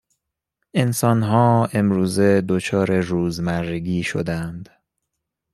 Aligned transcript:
انسان 0.73 1.23
ها 1.23 1.69
امروزه 1.73 2.41
دچار 2.49 2.99
روزمرگی 3.01 4.03
شده 4.03 4.33
اند 4.33 4.69